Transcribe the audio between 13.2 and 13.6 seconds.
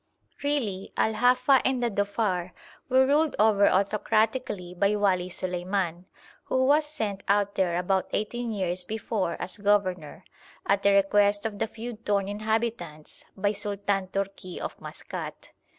by